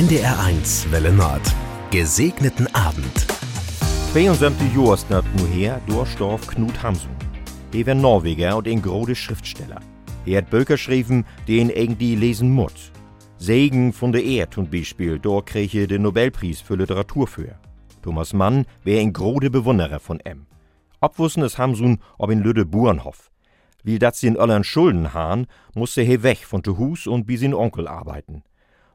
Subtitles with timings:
[0.00, 1.42] NDR1 Welle Nord.
[1.90, 3.26] Gesegneten Abend.
[4.14, 7.14] 72 Jahre ist nu her, durchstorf Knut Hamsun.
[7.74, 9.78] Er war Norweger und ein großer Schriftsteller.
[10.24, 12.92] Er hat Bücher geschrieben, die ihn irgendwie lesen muss.
[13.36, 17.58] Segen von der Erd zum Beispiel, dort krieg er den Nobelpreis für Literatur für.
[18.00, 20.46] Thomas Mann wäre ein großer Bewunderer von M.
[21.02, 23.30] Obwussen es Hamsun ob in Lüde Burenhof.
[23.82, 27.36] Wie dat sie in Öllern Schulden hahn, musste er weg von zu Hus und wie
[27.36, 28.44] sin Onkel arbeiten.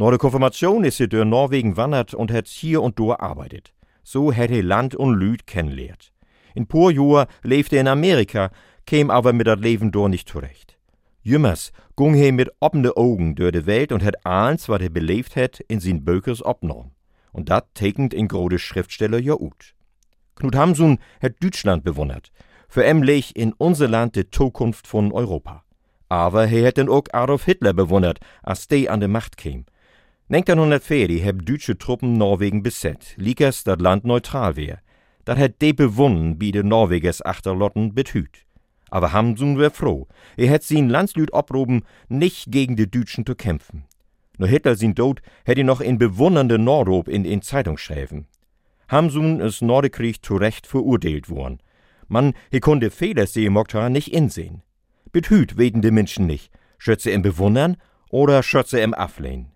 [0.00, 3.74] Nach der Konfirmation ist er durch Norwegen wandert und hat hier und dort arbeitet.
[4.02, 6.14] So hat er Land und Lüd kennenlernt.
[6.54, 8.50] In pur Jahr lebte er in Amerika,
[8.86, 10.78] käm aber mit dat Leben dort nicht zurecht.
[11.20, 15.36] Jümmers gung he mit offene Augen durch die Welt und hat alles, was er belebt
[15.36, 16.92] hat, in sin Bökers opnorm.
[17.32, 19.74] Und dat tekent in grode Schriftsteller ja ut.
[20.34, 22.32] Knut Hamsun hat Deutschland bewundert.
[22.70, 25.62] Für em leg in unser Land die Zukunft von Europa.
[26.08, 29.66] Aber er hat den auch Adolf Hitler bewundert, als der an die Macht käm.
[30.30, 34.80] 1940 heb deutsche Truppen Norwegen beset, liekers dat Land neutral wär.
[35.24, 38.46] Dat het de bewunden, wie de Norwegers achterlotten betüt.
[38.90, 40.06] Aber Hamsun wär froh.
[40.36, 43.86] Er hätt sin Landslüd obroben, nicht gegen die Deutschen zu kämpfen.
[44.38, 48.28] Nur Hitler sin Tod hätt ihn noch in bewundernde Nordrob in in Zeitung schreiben.
[48.86, 51.58] Hamsun is Nordekrieg zu Recht verurteilt worden.
[52.06, 54.62] Man, he konnte Fehler sehen Mokta nicht insehen.
[55.10, 56.52] Betüt weten de Menschen nicht.
[56.78, 57.78] Schötze im Bewundern
[58.10, 59.50] oder schötze im Ablehnen.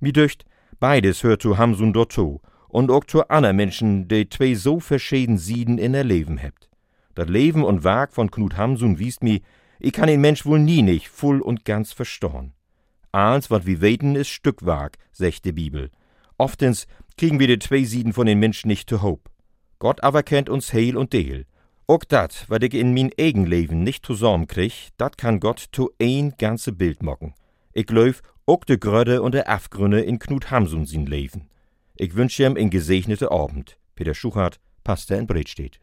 [0.00, 0.44] Mir döcht,
[0.78, 2.40] beides hört zu Hamsun dort zu.
[2.68, 6.68] Und auch zu anderen Menschen, die zwei so verschieden Sieden in der Leben hebt.
[7.14, 9.42] Das Leben und Werk von Knut Hamsun wiest mi,
[9.78, 12.52] ich kann den Mensch wohl nie nicht voll und ganz verstorn.
[13.12, 15.90] Alles, wat wir weten, ist Stückwerk, secht die Bibel.
[16.38, 16.86] Oftens
[17.18, 19.30] kriegen wir die zwei Sieden von den Menschen nicht zu hob.
[19.78, 21.46] Gott aber kennt uns heil und deel.
[21.86, 25.90] Auch dat, wat ich in min eigen Leben nicht zusammen krieg, dat kann Gott zu
[26.00, 27.34] ein ganze Bild mocken.
[27.72, 28.14] Ich glaub,
[28.50, 31.48] auch de Gröde und de Afgründe in Knut Hamsun sin Leben.
[31.94, 33.78] Ich wünsche ihm einen gesegneten Abend.
[33.94, 35.78] Peter Schuchart, Pastor in Bredstedt.